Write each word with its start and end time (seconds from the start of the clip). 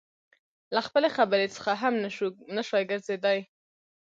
له 0.75 0.81
خپلې 0.87 1.09
خبرې 1.17 1.47
څخه 1.55 1.71
هم 1.81 1.93
نشوى 2.57 2.83
ګرځېدى. 2.91 3.39